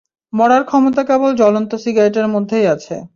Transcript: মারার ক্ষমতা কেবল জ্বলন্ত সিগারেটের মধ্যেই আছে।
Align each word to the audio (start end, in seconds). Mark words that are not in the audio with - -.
মারার 0.33 0.63
ক্ষমতা 0.63 1.01
কেবল 1.03 1.31
জ্বলন্ত 1.35 1.71
সিগারেটের 1.75 2.27
মধ্যেই 2.27 2.65
আছে। 2.67 2.95